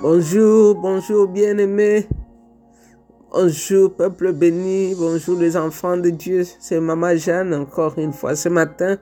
Bonjour, 0.00 0.76
bonjour 0.76 1.26
bien-aimés. 1.26 2.06
Bonjour 3.32 3.92
peuple 3.92 4.32
béni, 4.32 4.94
bonjour 4.94 5.36
les 5.36 5.56
enfants 5.56 5.96
de 5.96 6.10
Dieu. 6.10 6.44
C'est 6.60 6.78
Maman 6.78 7.16
Jeanne 7.16 7.52
encore 7.52 7.98
une 7.98 8.12
fois 8.12 8.36
ce 8.36 8.48
matin. 8.48 8.98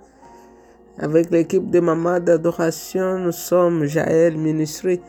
Avec 0.99 1.31
l'équipe 1.31 1.69
de 1.69 1.81
Maman 1.81 2.19
d'adoration, 2.19 3.19
nous 3.19 3.33
sommes 3.33 3.85
Jaël 3.85 4.39
Ministry. 4.39 5.03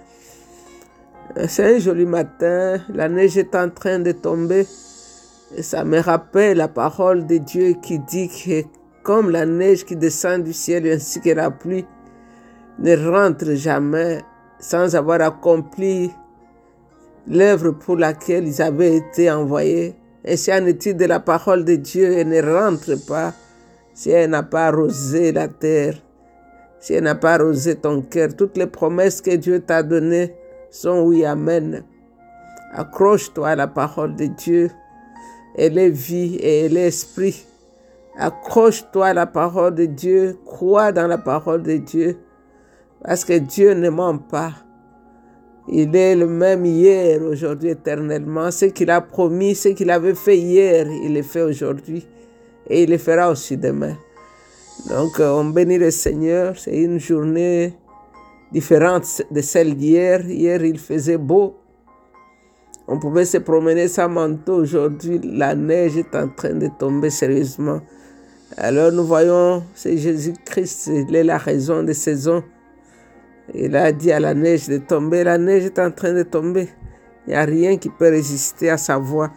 C'est 1.47 1.75
un 1.75 1.79
joli 1.79 2.05
matin, 2.05 2.81
la 2.93 3.07
neige 3.07 3.37
est 3.37 3.55
en 3.55 3.69
train 3.69 3.99
de 3.99 4.11
tomber. 4.11 4.67
Et 5.55 5.63
ça 5.63 5.85
me 5.85 5.99
rappelle 5.99 6.57
la 6.57 6.67
parole 6.67 7.25
de 7.25 7.37
Dieu 7.37 7.75
qui 7.81 7.99
dit 7.99 8.27
que 8.27 8.63
comme 9.03 9.29
la 9.29 9.45
neige 9.45 9.85
qui 9.85 9.95
descend 9.95 10.43
du 10.43 10.51
ciel 10.51 10.85
ainsi 10.85 11.21
que 11.21 11.29
la 11.29 11.49
pluie 11.49 11.85
ne 12.77 13.09
rentre 13.09 13.53
jamais 13.53 14.21
sans 14.59 14.95
avoir 14.95 15.21
accompli 15.21 16.11
l'œuvre 17.27 17.71
pour 17.71 17.97
laquelle 17.97 18.47
ils 18.47 18.61
avaient 18.61 18.95
été 18.95 19.29
envoyés. 19.29 19.95
Et 20.23 20.37
si 20.37 20.51
en 20.51 20.65
est-il 20.65 20.97
de 20.97 21.05
la 21.05 21.19
parole 21.19 21.63
de 21.63 21.75
Dieu, 21.75 22.17
elle 22.17 22.29
ne 22.29 22.41
rentre 22.41 22.95
pas 23.07 23.33
si 23.93 24.11
elle 24.11 24.29
n'a 24.29 24.43
pas 24.43 24.67
arrosé 24.67 25.31
la 25.31 25.47
terre, 25.47 25.95
si 26.79 26.93
elle 26.93 27.05
n'a 27.05 27.15
pas 27.15 27.33
arrosé 27.33 27.75
ton 27.75 28.01
cœur. 28.01 28.29
Toutes 28.35 28.57
les 28.57 28.67
promesses 28.67 29.21
que 29.21 29.35
Dieu 29.35 29.59
t'a 29.59 29.83
données 29.83 30.35
sont 30.69 31.01
oui, 31.01 31.25
amen. 31.25 31.83
Accroche-toi 32.73 33.49
à 33.49 33.55
la 33.55 33.67
parole 33.67 34.15
de 34.15 34.25
Dieu. 34.25 34.69
Elle 35.57 35.77
est 35.77 35.89
vie 35.89 36.35
et 36.35 36.65
elle 36.65 36.77
est 36.77 36.87
esprit. 36.87 37.45
Accroche-toi 38.19 39.07
à 39.07 39.13
la 39.13 39.25
parole 39.25 39.73
de 39.73 39.85
Dieu. 39.85 40.37
Crois 40.45 40.91
dans 40.91 41.07
la 41.07 41.17
parole 41.17 41.63
de 41.63 41.77
Dieu. 41.77 42.19
Parce 43.03 43.23
que 43.23 43.37
Dieu 43.37 43.73
ne 43.73 43.89
ment 43.89 44.17
pas. 44.17 44.53
Il 45.69 45.95
est 45.95 46.15
le 46.15 46.27
même 46.27 46.65
hier, 46.65 47.21
aujourd'hui, 47.21 47.71
éternellement. 47.71 48.51
Ce 48.51 48.65
qu'il 48.65 48.89
a 48.89 49.01
promis, 49.01 49.53
ce 49.53 49.69
qu'il 49.69 49.89
avait 49.91 50.15
fait 50.15 50.37
hier, 50.37 50.87
il 51.03 51.13
le 51.13 51.21
fait 51.21 51.41
aujourd'hui. 51.41 52.07
Et 52.69 52.83
il 52.83 52.89
le 52.89 52.97
fera 52.97 53.29
aussi 53.29 53.57
demain. 53.57 53.97
Donc, 54.89 55.19
on 55.19 55.45
bénit 55.45 55.77
le 55.77 55.91
Seigneur. 55.91 56.57
C'est 56.57 56.77
une 56.77 56.99
journée 56.99 57.73
différente 58.51 59.21
de 59.29 59.41
celle 59.41 59.75
d'hier. 59.75 60.25
Hier, 60.25 60.63
il 60.63 60.79
faisait 60.79 61.17
beau. 61.17 61.57
On 62.87 62.99
pouvait 62.99 63.25
se 63.25 63.37
promener 63.37 63.89
sans 63.89 64.07
manteau. 64.07 64.61
Aujourd'hui, 64.61 65.19
la 65.23 65.55
neige 65.55 65.97
est 65.97 66.15
en 66.15 66.29
train 66.29 66.53
de 66.53 66.69
tomber 66.79 67.09
sérieusement. 67.09 67.81
Alors, 68.55 68.93
nous 68.93 69.03
voyons, 69.03 69.63
c'est 69.75 69.97
Jésus-Christ, 69.97 70.87
il 70.87 71.13
est 71.13 71.25
la 71.25 71.37
raison 71.37 71.83
des 71.83 71.93
saisons. 71.93 72.43
Il 73.53 73.75
a 73.75 73.91
dit 73.91 74.11
à 74.11 74.19
la 74.19 74.33
neige 74.33 74.67
de 74.67 74.77
tomber. 74.77 75.23
La 75.23 75.37
neige 75.37 75.65
est 75.65 75.79
en 75.79 75.91
train 75.91 76.13
de 76.13 76.23
tomber. 76.23 76.69
Il 77.25 77.31
n'y 77.31 77.35
a 77.35 77.45
rien 77.45 77.77
qui 77.77 77.89
peut 77.89 78.09
résister 78.09 78.69
à 78.69 78.77
sa 78.77 78.97
voix. 78.97 79.31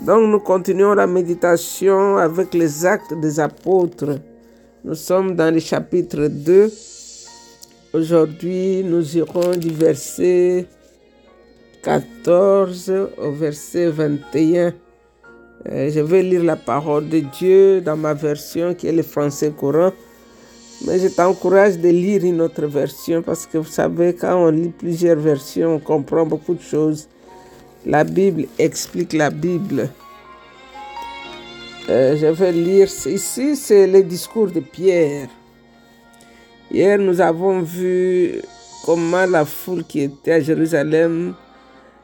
Donc 0.00 0.28
nous 0.30 0.40
continuons 0.40 0.94
la 0.94 1.06
méditation 1.06 2.18
avec 2.18 2.54
les 2.54 2.86
actes 2.86 3.14
des 3.14 3.40
apôtres. 3.40 4.20
Nous 4.84 4.94
sommes 4.94 5.34
dans 5.34 5.52
le 5.52 5.60
chapitre 5.60 6.28
2. 6.28 6.70
Aujourd'hui, 7.94 8.84
nous 8.84 9.16
irons 9.16 9.56
du 9.56 9.70
verset 9.70 10.66
14 11.82 12.92
au 13.18 13.32
verset 13.32 13.90
21. 13.90 14.72
Je 15.66 16.00
vais 16.00 16.22
lire 16.22 16.44
la 16.44 16.56
parole 16.56 17.08
de 17.08 17.18
Dieu 17.18 17.80
dans 17.80 17.96
ma 17.96 18.14
version 18.14 18.74
qui 18.74 18.86
est 18.86 18.92
le 18.92 19.02
français 19.02 19.50
courant. 19.50 19.92
Mais 20.84 20.98
je 21.00 21.08
t'encourage 21.08 21.76
de 21.78 21.88
lire 21.88 22.24
une 22.24 22.40
autre 22.40 22.66
version 22.66 23.20
parce 23.22 23.46
que 23.46 23.58
vous 23.58 23.70
savez, 23.70 24.14
quand 24.14 24.36
on 24.36 24.50
lit 24.50 24.68
plusieurs 24.68 25.18
versions, 25.18 25.74
on 25.74 25.78
comprend 25.80 26.24
beaucoup 26.24 26.54
de 26.54 26.62
choses. 26.62 27.08
La 27.84 28.04
Bible 28.04 28.46
explique 28.58 29.12
la 29.12 29.30
Bible. 29.30 29.88
Euh, 31.88 32.16
je 32.16 32.26
vais 32.26 32.52
lire 32.52 32.88
ici, 33.06 33.56
c'est 33.56 33.86
le 33.86 34.02
discours 34.02 34.50
de 34.50 34.60
Pierre. 34.60 35.28
Hier, 36.70 36.98
nous 36.98 37.20
avons 37.20 37.60
vu 37.60 38.42
comment 38.84 39.24
la 39.24 39.44
foule 39.44 39.84
qui 39.84 40.02
était 40.02 40.32
à 40.32 40.40
Jérusalem, 40.40 41.34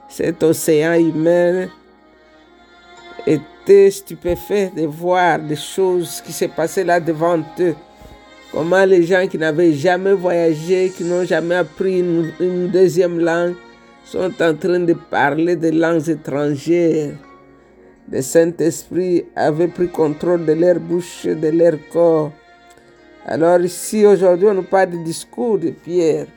cet 0.08 0.42
océan 0.42 0.94
humain, 0.94 1.68
était 3.26 3.90
stupéfait 3.90 4.72
de 4.74 4.86
voir 4.86 5.38
des 5.38 5.56
choses 5.56 6.22
qui 6.24 6.32
se 6.32 6.46
passaient 6.46 6.84
là 6.84 6.98
devant 6.98 7.38
eux. 7.60 7.74
Comment 8.54 8.84
les 8.84 9.02
gens 9.02 9.26
qui 9.26 9.36
n'avaient 9.36 9.72
jamais 9.72 10.12
voyagé, 10.12 10.92
qui 10.96 11.02
n'ont 11.02 11.24
jamais 11.24 11.56
appris 11.56 11.98
une, 11.98 12.68
deuxième 12.68 13.18
langue, 13.18 13.56
sont 14.04 14.30
en 14.40 14.54
train 14.54 14.78
de 14.78 14.92
parler 14.92 15.56
des 15.56 15.72
langues 15.72 16.08
étrangères? 16.08 17.14
Le 18.08 18.22
Saint-Esprit 18.22 19.24
avait 19.34 19.66
pris 19.66 19.88
contrôle 19.88 20.46
de 20.46 20.52
leur 20.52 20.78
bouche, 20.78 21.26
de 21.26 21.48
leur 21.48 21.72
corps. 21.92 22.30
Alors 23.26 23.58
ici, 23.60 24.06
aujourd'hui, 24.06 24.46
on 24.46 24.54
nous 24.54 24.62
parle 24.62 24.90
du 24.90 25.02
discours 25.02 25.58
de 25.58 25.70
Pierre. 25.70 26.28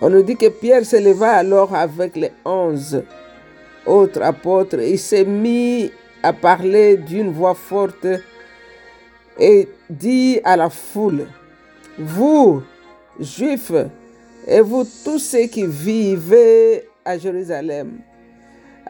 On 0.00 0.08
nous 0.08 0.22
dit 0.22 0.36
que 0.36 0.50
Pierre 0.50 0.84
se 0.84 1.02
leva 1.02 1.32
alors 1.32 1.74
avec 1.74 2.14
les 2.14 2.30
onze 2.44 3.02
autres 3.84 4.22
apôtres. 4.22 4.78
Il 4.80 5.00
s'est 5.00 5.24
mis 5.24 5.90
à 6.22 6.32
parler 6.32 6.96
d'une 6.96 7.32
voix 7.32 7.54
forte 7.54 8.06
et 9.38 9.68
dit 9.88 10.40
à 10.44 10.56
la 10.56 10.70
foule, 10.70 11.26
vous, 11.98 12.62
juifs, 13.18 13.72
et 14.46 14.60
vous 14.60 14.86
tous 15.04 15.18
ceux 15.18 15.46
qui 15.46 15.66
vivez 15.66 16.88
à 17.04 17.18
Jérusalem, 17.18 17.98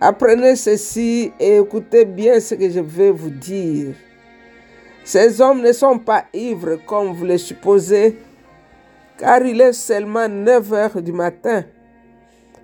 apprenez 0.00 0.56
ceci 0.56 1.33
et 1.39 1.56
écoutez 1.56 2.05
bien 2.05 2.41
ce 2.41 2.55
que 2.55 2.71
je 2.71 2.81
vais 2.81 3.11
vous 3.11 3.31
dire. 3.31 3.95
Ces 5.05 5.41
hommes 5.41 5.62
ne 5.62 5.73
sont 5.73 5.99
pas 5.99 6.27
ivres 6.33 6.79
comme 6.87 7.12
vous 7.12 7.25
le 7.25 7.39
supposez, 7.39 8.19
car 9.19 9.43
il 9.45 9.61
est 9.61 9.73
seulement 9.73 10.29
9 10.29 10.73
heures 10.73 11.03
du 11.03 11.12
matin. 11.12 11.65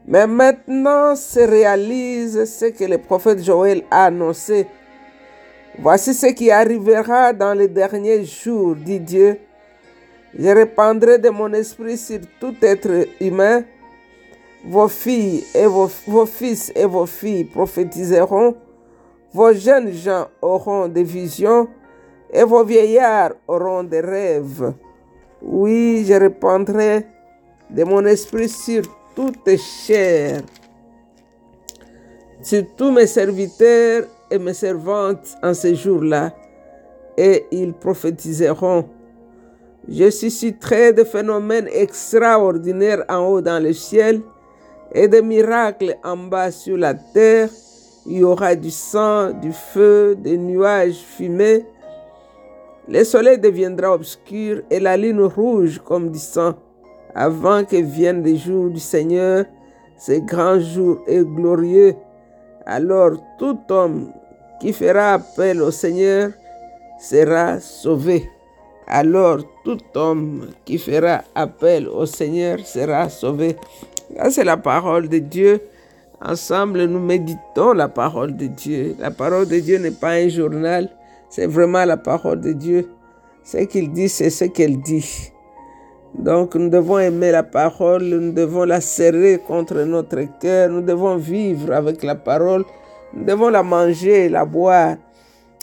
Mais 0.06 0.26
maintenant 0.26 1.16
se 1.16 1.41
réalise 1.41 2.44
ce 2.44 2.66
que 2.66 2.84
le 2.84 2.98
prophète 2.98 3.42
Joël 3.42 3.82
a 3.91 4.04
annoncé. 4.04 4.66
Voici 5.78 6.14
ce 6.14 6.26
qui 6.26 6.50
arrivera 6.50 7.34
dans 7.34 7.53
les 7.53 7.69
derniers 7.69 8.25
jours, 8.25 8.75
dit 8.75 8.98
Dieu. 8.98 9.38
Je 10.38 10.48
répandrai 10.48 11.19
de 11.19 11.28
mon 11.28 11.53
esprit 11.53 11.98
sur 11.98 12.20
tout 12.41 12.54
être 12.62 13.06
humain. 13.20 13.62
Vos 14.65 14.88
filles 14.88 15.44
et 15.54 15.66
vos, 15.66 15.91
vos, 16.06 16.25
fils 16.26 16.72
et 16.75 16.86
vos 16.86 17.04
filles 17.04 17.44
prophétiseront. 17.44 18.56
Vos 19.32 19.53
jeunes 19.53 19.92
gens 19.92 20.28
auront 20.41 20.88
des 20.88 21.04
visions 21.04 21.69
et 22.32 22.42
vos 22.42 22.65
vieillards 22.65 23.34
auront 23.47 23.84
des 23.84 24.00
rêves. 24.00 24.72
Oui, 25.42 26.06
je 26.09 26.15
répandrai 26.15 27.06
de 27.69 27.84
mon 27.84 28.04
esprit 28.06 28.48
sur 28.48 28.82
toute 29.15 29.56
chair, 29.59 30.41
sur 32.42 32.65
tous 32.76 32.91
mes 32.91 33.06
serviteurs 33.06 34.04
et 34.31 34.38
mes 34.38 34.54
servantes 34.54 35.37
en 35.42 35.54
ces 35.54 35.75
jours-là, 35.75 36.32
et 37.16 37.47
ils 37.50 37.72
prophétiseront. 37.72 38.88
Je 39.88 40.10
susciterai 40.10 40.92
des 40.92 41.04
phénomènes 41.04 41.69
extraordinaires 41.72 43.04
en 43.09 43.26
haut 43.26 43.41
dans 43.41 43.62
le 43.62 43.72
ciel 43.72 44.20
et 44.92 45.09
des 45.09 45.22
miracles 45.22 45.97
en 46.04 46.16
bas 46.16 46.50
sur 46.50 46.76
la 46.76 46.94
terre. 46.94 47.48
Il 48.06 48.19
y 48.19 48.25
aura 48.25 48.54
du 48.54 48.70
sang, 48.70 49.32
du 49.32 49.53
feu, 49.53 50.16
des 50.16 50.38
nuages 50.38 50.97
fumés. 50.97 51.65
Le 52.88 53.03
soleil 53.04 53.38
deviendra 53.38 53.92
obscur 53.92 54.62
et 54.70 54.81
la 54.81 54.97
ligne 54.97 55.22
rouge 55.22 55.81
comme 55.84 56.10
du 56.10 56.19
sang 56.19 56.54
avant 57.16 57.65
que 57.65 57.77
vienne 57.77 58.22
le 58.22 58.36
jour 58.36 58.68
du 58.68 58.78
Seigneur, 58.78 59.47
ce 59.97 60.21
grand 60.21 60.60
jour 60.60 60.98
est 61.06 61.24
glorieux. 61.24 61.95
Alors 62.66 63.12
tout 63.39 63.59
homme 63.71 64.12
qui 64.60 64.72
fera 64.72 65.14
appel 65.14 65.62
au 65.62 65.70
Seigneur 65.70 66.30
sera 67.00 67.60
sauvé. 67.60 68.30
Alors 68.86 69.38
tout 69.64 69.78
homme 69.94 70.48
qui 70.64 70.78
fera 70.78 71.22
appel 71.34 71.88
au 71.88 72.06
Seigneur 72.06 72.60
sera 72.60 73.08
sauvé. 73.08 73.56
C'est 74.30 74.44
la 74.44 74.56
parole 74.56 75.08
de 75.08 75.18
Dieu. 75.18 75.60
Ensemble, 76.24 76.84
nous 76.84 77.00
méditons 77.00 77.72
la 77.74 77.88
parole 77.88 78.36
de 78.36 78.47
Dieu. 78.47 78.97
La 78.98 79.10
parole 79.10 79.47
de 79.47 79.58
Dieu 79.58 79.78
n'est 79.78 79.91
pas 79.91 80.12
un 80.12 80.28
journal, 80.28 80.88
c'est 81.28 81.47
vraiment 81.47 81.84
la 81.84 81.98
parole 81.98 82.41
de 82.41 82.52
Dieu. 82.52 82.88
Ce 83.44 83.59
qu'il 83.59 83.92
dit, 83.92 84.09
c'est 84.09 84.30
ce 84.30 84.47
qu'elle 84.47 84.80
dit. 84.80 85.30
Donc 86.18 86.54
nous 86.54 86.70
devons 86.70 86.98
aimer 86.98 87.30
la 87.30 87.42
parole, 87.42 88.04
nous 88.04 88.32
devons 88.32 88.64
la 88.64 88.80
serrer 88.80 89.38
contre 89.47 89.74
notre 89.82 90.22
cœur, 90.41 90.70
nous 90.70 90.80
devons 90.80 91.16
vivre 91.16 91.72
avec 91.72 92.02
la 92.02 92.14
parole, 92.14 92.64
nous 93.12 93.24
devons 93.24 93.48
la 93.48 93.62
manger, 93.62 94.28
la 94.28 94.44
boire. 94.44 94.97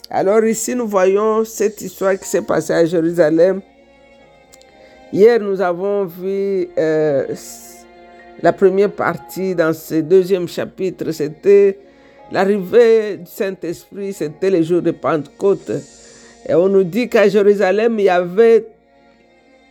Alors 0.10 0.44
ici 0.44 0.75
nous 0.75 0.88
voyons 0.88 1.44
cette 1.44 1.81
histoire 1.81 2.18
qui 2.18 2.28
s'est 2.28 2.42
passée 2.42 2.74
à 2.74 2.86
Jérusalem. 2.86 3.62
Hier 5.12 5.40
nous 5.40 5.62
avons 5.62 6.06
vu 6.06 6.69
euh, 6.78 7.28
La 8.42 8.51
première 8.51 8.92
partie 8.92 9.56
dans 9.56 9.74
ce 9.74 9.95
deuxième 9.95 10.48
chapitre, 10.48 11.12
c'était 11.12 11.80
l'arrivée 12.31 13.18
du 13.18 13.30
Saint-Esprit, 13.31 14.12
c'était 14.12 14.50
le 14.50 14.62
jour 14.62 14.81
de 14.81 14.92
Pentecôte. 14.92 15.72
Et 16.48 16.54
on 16.54 16.68
nous 16.68 16.84
dit 16.84 17.07
qu'à 17.07 17.30
Jérusalem, 17.30 17.98
il 18.00 18.06
y 18.06 18.10
avait 18.10 18.66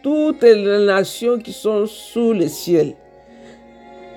toutes 0.03 0.43
les 0.43 0.87
nations 0.87 1.39
qui 1.39 1.53
sont 1.53 1.85
sous 1.87 2.33
le 2.33 2.49
ciel. 2.49 2.95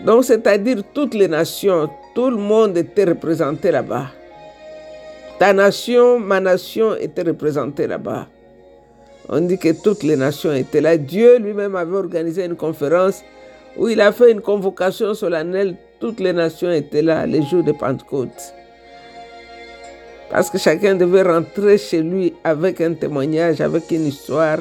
Donc, 0.06 0.24
c'est-à-dire 0.24 0.84
toutes 0.94 1.16
les 1.16 1.28
nations, 1.28 1.90
tout 2.16 2.30
le 2.30 2.38
monde 2.38 2.78
était 2.78 3.04
représenté 3.04 3.72
là-bas. 3.72 4.08
Ta 5.38 5.52
nation, 5.52 6.18
ma 6.18 6.40
nation 6.40 6.96
était 6.96 7.24
représentée 7.24 7.88
là-bas. 7.88 8.28
On 9.28 9.42
dit 9.42 9.58
que 9.58 9.74
toutes 9.84 10.02
les 10.04 10.16
nations 10.16 10.54
étaient 10.54 10.80
là. 10.80 10.96
Dieu 10.98 11.38
lui-même 11.40 11.76
avait 11.76 11.98
organisé 11.98 12.46
une 12.46 12.56
conférence 12.56 13.22
où 13.76 13.90
il 13.90 14.00
a 14.00 14.14
fait 14.14 14.32
une 14.32 14.40
convocation 14.40 15.14
solennelle. 15.14 15.76
Toutes 16.00 16.22
les 16.22 16.32
nations 16.32 16.72
étaient 16.72 17.02
là 17.02 17.26
les 17.26 17.42
jours 17.42 17.64
de 17.64 17.74
Pentecôte. 17.74 18.54
Parce 20.30 20.50
que 20.50 20.58
chacun 20.58 20.96
devait 20.96 21.24
rentrer 21.24 21.78
chez 21.78 22.02
lui 22.02 22.34
avec 22.46 22.80
un 22.80 22.94
témoignage, 22.94 23.60
avec 23.60 23.92
une 23.92 24.08
histoire. 24.08 24.60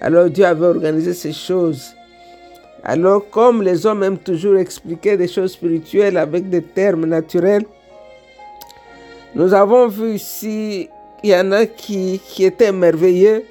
Alors 0.00 0.28
Dieu 0.28 0.44
avait 0.44 0.66
organisé 0.66 1.12
ces 1.12 1.32
choses. 1.32 1.94
Alors 2.84 3.30
comme 3.30 3.62
les 3.62 3.86
hommes 3.86 4.02
aiment 4.02 4.18
toujours 4.18 4.58
expliquer 4.58 5.16
des 5.16 5.26
choses 5.26 5.52
spirituelles 5.52 6.18
avec 6.18 6.50
des 6.50 6.62
termes 6.62 7.06
naturels, 7.06 7.64
nous 9.34 9.54
avons 9.54 9.88
vu 9.88 10.14
ici, 10.14 10.90
il 11.22 11.30
y 11.30 11.34
en 11.34 11.50
a 11.52 11.64
qui, 11.64 12.20
qui 12.28 12.44
étaient 12.44 12.72
merveilleux 12.72 13.42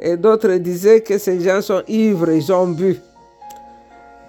et 0.00 0.16
d'autres 0.16 0.54
disaient 0.54 1.00
que 1.00 1.18
ces 1.18 1.40
gens 1.40 1.62
sont 1.62 1.82
ivres, 1.86 2.32
ils 2.32 2.52
ont 2.52 2.66
bu. 2.66 2.96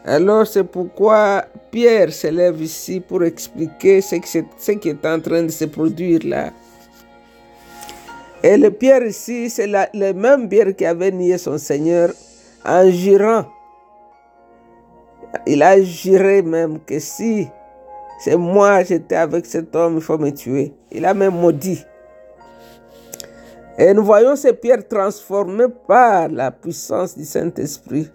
Alors 0.06 0.46
c'est 0.46 0.64
pourquoi 0.64 1.46
Pierre 1.72 2.14
s'élève 2.14 2.62
ici 2.62 3.00
pour 3.00 3.24
expliquer 3.24 4.00
ce 4.00 4.16
qui, 4.16 4.90
est 4.90 5.06
en 5.06 5.20
train 5.20 5.44
de 5.44 5.52
se 5.52 5.66
produire 5.66 6.20
là. 6.24 6.52
Et 8.44 8.58
le 8.58 8.70
Pierre 8.70 9.06
ici, 9.06 9.50
c'est 9.50 9.68
le 9.68 10.14
même 10.14 10.48
Pierre 10.48 10.76
qui 10.76 10.86
avait 10.86 11.12
nié 11.12 11.38
son 11.40 11.58
Seigneur 11.58 12.12
en 12.64 12.90
jurant. 12.90 13.46
Il 15.46 15.62
a 15.62 15.82
juré 15.82 16.42
même 16.42 16.80
que 16.80 17.00
si 17.00 17.48
c'est 18.20 18.36
moi, 18.36 18.84
j'étais 18.84 19.16
avec 19.16 19.46
cet 19.46 19.76
homme, 19.76 19.96
il 19.96 20.02
faut 20.02 20.18
me 20.18 20.32
tuer. 20.32 20.74
Il 20.92 21.06
a 21.06 21.14
même 21.14 21.36
maudit. 21.36 21.86
Et 23.78 23.94
nous 23.94 24.04
voyons 24.04 24.36
ces 24.36 24.52
pierres 24.52 24.86
transformées 24.86 25.70
par 25.88 26.28
la 26.28 26.52
puissance 26.52 27.18
du 27.18 27.24
Saint-Esprit. 27.24 28.12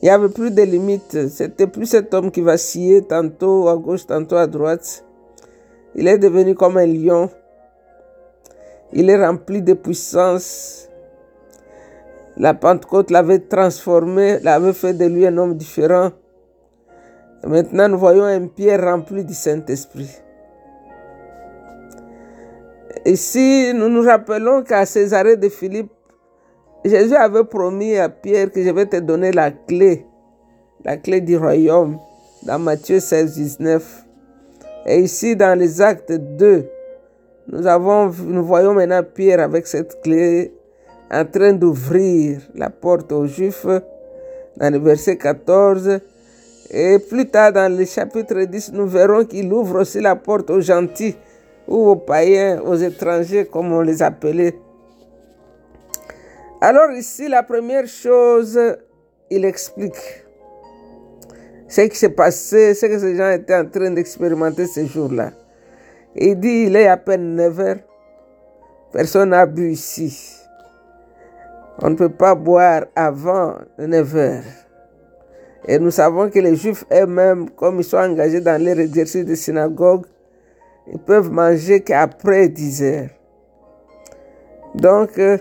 Il 0.00 0.06
n'y 0.06 0.10
avait 0.10 0.30
plus 0.30 0.50
de 0.50 0.62
limites. 0.62 1.28
C'était 1.28 1.66
plus 1.66 1.86
cet 1.86 2.14
homme 2.14 2.30
qui 2.30 2.40
vacillait 2.40 3.02
tantôt 3.02 3.68
à 3.68 3.76
gauche, 3.76 4.06
tantôt 4.06 4.36
à 4.36 4.46
droite. 4.46 5.04
Il 5.94 6.08
est 6.08 6.16
devenu 6.16 6.54
comme 6.54 6.78
un 6.78 6.86
lion. 6.86 7.28
Il 8.94 9.10
est 9.10 9.22
rempli 9.22 9.60
de 9.60 9.74
puissance. 9.74 10.88
La 12.36 12.54
Pentecôte 12.54 13.10
l'avait 13.10 13.40
transformé, 13.40 14.38
l'avait 14.40 14.72
fait 14.72 14.94
de 14.94 15.04
lui 15.04 15.26
un 15.26 15.36
homme 15.36 15.54
différent. 15.56 16.10
Maintenant, 17.44 17.88
nous 17.88 17.98
voyons 17.98 18.24
un 18.24 18.46
Pierre 18.46 18.82
rempli 18.84 19.24
du 19.24 19.34
Saint-Esprit. 19.34 20.10
Ici, 23.04 23.72
nous 23.74 23.88
nous 23.88 24.02
rappelons 24.02 24.62
qu'à 24.62 24.86
Césarée 24.86 25.36
de 25.36 25.48
Philippe, 25.48 25.90
Jésus 26.84 27.16
avait 27.16 27.44
promis 27.44 27.96
à 27.96 28.08
Pierre 28.08 28.50
que 28.50 28.62
je 28.62 28.70
vais 28.70 28.86
te 28.86 28.96
donner 28.96 29.32
la 29.32 29.50
clé, 29.50 30.06
la 30.84 30.96
clé 30.96 31.20
du 31.20 31.36
royaume, 31.36 31.98
dans 32.44 32.58
Matthieu 32.58 33.00
16, 33.00 33.34
19. 33.34 34.04
Et 34.86 35.00
ici, 35.00 35.36
dans 35.36 35.58
les 35.58 35.80
actes 35.80 36.12
2, 36.12 36.68
nous, 37.48 37.66
avons, 37.66 38.10
nous 38.24 38.44
voyons 38.44 38.72
maintenant 38.72 39.02
Pierre 39.02 39.40
avec 39.40 39.66
cette 39.66 40.00
clé 40.02 40.52
en 41.12 41.24
train 41.26 41.52
d'ouvrir 41.52 42.40
la 42.54 42.70
porte 42.70 43.12
aux 43.12 43.26
Juifs, 43.26 43.66
dans 44.56 44.72
le 44.72 44.78
verset 44.78 45.16
14. 45.16 46.00
Et 46.70 46.98
plus 46.98 47.28
tard, 47.28 47.52
dans 47.52 47.70
le 47.70 47.84
chapitre 47.84 48.42
10, 48.44 48.72
nous 48.72 48.86
verrons 48.86 49.24
qu'il 49.26 49.52
ouvre 49.52 49.80
aussi 49.80 50.00
la 50.00 50.16
porte 50.16 50.48
aux 50.48 50.60
gentils 50.60 51.16
ou 51.68 51.90
aux 51.90 51.96
païens, 51.96 52.62
aux 52.62 52.76
étrangers, 52.76 53.44
comme 53.44 53.72
on 53.72 53.82
les 53.82 54.02
appelait. 54.02 54.54
Alors 56.62 56.92
ici, 56.92 57.28
la 57.28 57.42
première 57.42 57.86
chose, 57.86 58.58
il 59.30 59.44
explique 59.44 60.24
ce 61.68 61.82
qui 61.82 61.96
s'est 61.96 62.10
passé, 62.10 62.74
ce 62.74 62.86
que 62.86 62.98
ces 62.98 63.16
gens 63.16 63.30
étaient 63.30 63.56
en 63.56 63.66
train 63.66 63.90
d'expérimenter 63.90 64.66
ce 64.66 64.86
jour-là. 64.86 65.32
Il 66.14 66.38
dit, 66.38 66.64
il 66.66 66.76
est 66.76 66.86
à 66.86 66.96
peine 66.96 67.34
9 67.34 67.60
heures, 67.60 67.78
personne 68.92 69.30
n'a 69.30 69.44
bu 69.44 69.72
ici. 69.72 70.41
On 71.84 71.90
ne 71.90 71.96
peut 71.96 72.08
pas 72.08 72.36
boire 72.36 72.84
avant 72.94 73.56
9 73.76 74.16
heures. 74.16 74.44
Et 75.66 75.80
nous 75.80 75.90
savons 75.90 76.30
que 76.30 76.38
les 76.38 76.54
Juifs 76.54 76.84
eux-mêmes, 76.92 77.50
comme 77.50 77.78
ils 77.78 77.84
sont 77.84 77.96
engagés 77.96 78.40
dans 78.40 78.62
leur 78.62 78.78
exercice 78.78 79.24
de 79.24 79.34
synagogue, 79.34 80.06
ils 80.92 80.98
peuvent 80.98 81.30
manger 81.30 81.80
qu'après 81.80 82.48
10 82.48 82.82
heures. 82.84 83.08
Donc, 84.76 85.18
euh, 85.18 85.38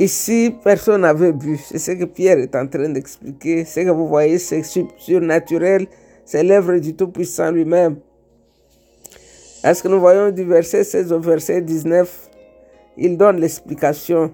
ici, 0.00 0.52
personne 0.64 1.02
n'avait 1.02 1.32
bu. 1.32 1.56
C'est 1.56 1.78
ce 1.78 1.92
que 1.92 2.04
Pierre 2.04 2.38
est 2.38 2.54
en 2.56 2.66
train 2.66 2.88
d'expliquer. 2.88 3.64
Ce 3.64 3.80
que 3.80 3.90
vous 3.90 4.08
voyez, 4.08 4.38
c'est 4.38 4.62
surnaturel. 4.98 5.86
C'est 6.24 6.42
l'œuvre 6.42 6.78
du 6.78 6.94
Tout-Puissant 6.94 7.52
lui-même. 7.52 7.98
Est-ce 9.62 9.80
que 9.80 9.88
nous 9.88 10.00
voyons 10.00 10.30
du 10.30 10.42
verset 10.42 10.82
16 10.82 11.12
au 11.12 11.20
verset 11.20 11.62
19 11.62 12.30
Il 12.96 13.16
donne 13.16 13.40
l'explication. 13.40 14.32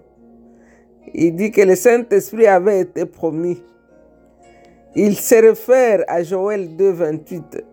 Il 1.14 1.34
dit 1.36 1.50
que 1.50 1.62
le 1.62 1.74
Saint-Esprit 1.74 2.46
avait 2.46 2.80
été 2.80 3.04
promis. 3.04 3.62
Il 4.94 5.16
se 5.16 5.34
réfère 5.34 6.04
à 6.06 6.22
Joël 6.22 6.76
2, 6.76 6.90
28. 6.90 7.64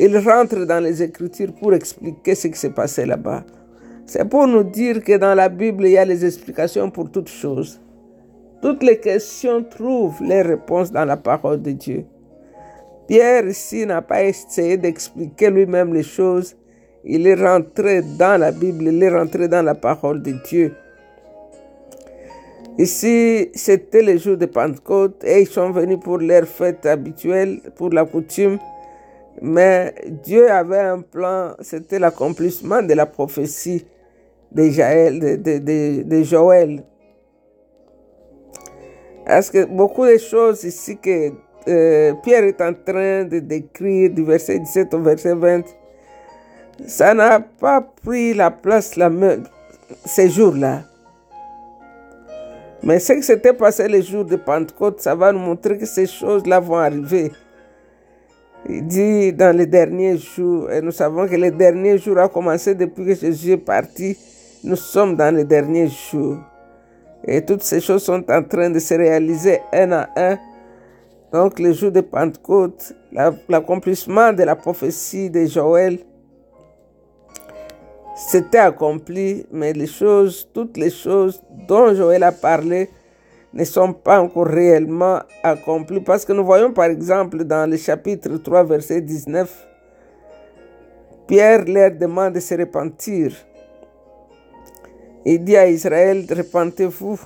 Il 0.00 0.16
rentre 0.18 0.64
dans 0.64 0.82
les 0.82 1.02
Écritures 1.02 1.52
pour 1.52 1.74
expliquer 1.74 2.34
ce 2.34 2.48
qui 2.48 2.58
s'est 2.58 2.70
passé 2.70 3.04
là-bas. 3.04 3.44
C'est 4.06 4.28
pour 4.28 4.46
nous 4.46 4.62
dire 4.62 5.02
que 5.02 5.16
dans 5.16 5.34
la 5.34 5.48
Bible, 5.48 5.84
il 5.86 5.92
y 5.92 5.98
a 5.98 6.04
les 6.04 6.24
explications 6.24 6.90
pour 6.90 7.10
toutes 7.10 7.28
choses. 7.28 7.80
Toutes 8.62 8.82
les 8.82 8.98
questions 8.98 9.62
trouvent 9.62 10.22
les 10.22 10.42
réponses 10.42 10.90
dans 10.90 11.04
la 11.04 11.16
parole 11.16 11.60
de 11.60 11.72
Dieu. 11.72 12.04
Pierre 13.06 13.46
ici 13.46 13.86
n'a 13.86 14.02
pas 14.02 14.24
essayé 14.24 14.76
d'expliquer 14.76 15.50
lui-même 15.50 15.94
les 15.94 16.02
choses. 16.02 16.56
Il 17.04 17.26
est 17.26 17.34
rentré 17.34 18.02
dans 18.02 18.38
la 18.40 18.50
Bible, 18.50 18.84
il 18.84 19.02
est 19.02 19.16
rentré 19.16 19.48
dans 19.48 19.62
la 19.62 19.74
parole 19.74 20.22
de 20.22 20.32
Dieu. 20.44 20.74
Ici, 22.78 23.50
c'était 23.54 24.02
le 24.02 24.16
jour 24.18 24.36
de 24.36 24.46
Pentecôte 24.46 25.24
et 25.24 25.40
ils 25.40 25.48
sont 25.48 25.72
venus 25.72 25.98
pour 26.00 26.18
leur 26.18 26.44
fête 26.46 26.86
habituelle, 26.86 27.60
pour 27.74 27.90
la 27.90 28.04
coutume. 28.04 28.58
Mais 29.42 29.92
Dieu 30.22 30.48
avait 30.48 30.78
un 30.78 31.00
plan, 31.00 31.54
c'était 31.60 31.98
l'accomplissement 31.98 32.80
de 32.80 32.94
la 32.94 33.06
prophétie 33.06 33.84
de, 34.52 34.70
Joël. 36.22 36.84
Parce 39.26 39.50
que 39.50 39.64
beaucoup 39.64 40.06
de 40.06 40.16
choses 40.16 40.62
ici 40.62 40.96
que 40.98 41.32
euh, 41.66 42.14
Pierre 42.22 42.44
est 42.44 42.60
en 42.60 42.72
train 42.74 43.24
de 43.24 43.40
décrire 43.40 44.10
du 44.10 44.22
verset 44.22 44.60
17 44.60 44.94
au 44.94 45.00
verset 45.00 45.34
20, 45.34 45.64
ça 46.86 47.12
n'a 47.12 47.40
pas 47.40 47.80
pris 47.80 48.34
la 48.34 48.52
place 48.52 48.96
ces 50.04 50.30
jours-là. 50.30 50.84
Mais 52.82 53.00
ce 53.00 53.12
qui 53.12 53.22
s'était 53.22 53.52
passé 53.52 53.88
les 53.88 54.02
jours 54.02 54.24
de 54.24 54.36
Pentecôte, 54.36 55.00
ça 55.00 55.14
va 55.14 55.32
nous 55.32 55.40
montrer 55.40 55.76
que 55.78 55.86
ces 55.86 56.06
choses-là 56.06 56.60
vont 56.60 56.76
arriver. 56.76 57.32
Il 58.68 58.86
dit 58.86 59.32
dans 59.32 59.56
les 59.56 59.66
derniers 59.66 60.16
jours, 60.16 60.70
et 60.70 60.80
nous 60.80 60.90
savons 60.90 61.26
que 61.26 61.34
les 61.34 61.50
derniers 61.50 61.98
jours 61.98 62.18
ont 62.18 62.28
commencé 62.28 62.74
depuis 62.74 63.04
que 63.04 63.14
Jésus 63.14 63.52
est 63.52 63.56
parti. 63.56 64.16
Nous 64.62 64.76
sommes 64.76 65.16
dans 65.16 65.34
les 65.34 65.44
derniers 65.44 65.88
jours. 65.88 66.38
Et 67.24 67.44
toutes 67.44 67.62
ces 67.62 67.80
choses 67.80 68.02
sont 68.04 68.24
en 68.30 68.42
train 68.42 68.70
de 68.70 68.78
se 68.78 68.94
réaliser 68.94 69.60
un 69.72 69.92
à 69.92 70.08
un. 70.16 70.38
Donc, 71.32 71.58
le 71.58 71.72
jour 71.72 71.92
de 71.92 72.00
Pentecôte, 72.00 72.94
l'accomplissement 73.48 74.32
de 74.32 74.44
la 74.44 74.56
prophétie 74.56 75.28
de 75.28 75.44
Joël, 75.46 75.98
s'était 78.18 78.58
accompli, 78.58 79.46
mais 79.52 79.72
les 79.72 79.86
choses, 79.86 80.48
toutes 80.52 80.76
les 80.76 80.90
choses 80.90 81.40
dont 81.68 81.94
Joël 81.94 82.24
a 82.24 82.32
parlé, 82.32 82.90
ne 83.52 83.64
sont 83.64 83.92
pas 83.92 84.20
encore 84.20 84.46
réellement 84.46 85.20
accomplis. 85.42 86.00
Parce 86.00 86.24
que 86.24 86.32
nous 86.32 86.44
voyons 86.44 86.72
par 86.72 86.86
exemple 86.86 87.44
dans 87.44 87.70
le 87.70 87.76
chapitre 87.76 88.36
3, 88.36 88.64
verset 88.64 89.00
19, 89.00 89.66
Pierre 91.28 91.64
leur 91.66 91.92
demande 91.92 92.34
de 92.34 92.40
se 92.40 92.54
repentir. 92.54 93.32
Il 95.24 95.44
dit 95.44 95.56
à 95.56 95.68
Israël, 95.68 96.26
repentez-vous 96.28 97.20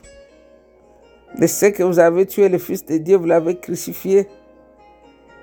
de 1.38 1.46
ce 1.46 1.66
que 1.66 1.82
vous 1.82 1.98
avez 1.98 2.26
tué 2.26 2.48
le 2.48 2.58
Fils 2.58 2.84
de 2.84 2.98
Dieu, 2.98 3.16
vous 3.16 3.26
l'avez 3.26 3.56
crucifié. 3.56 4.28